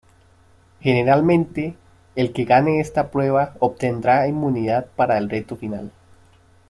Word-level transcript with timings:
Generalmente, 0.79 1.75
el 2.15 2.33
que 2.33 2.43
gane 2.45 2.79
esta 2.79 3.11
prueba 3.11 3.53
obtendrá 3.59 4.27
inmunidad 4.27 4.87
para 4.95 5.19
el 5.19 5.29
"reto 5.29 5.57
final". 5.57 5.91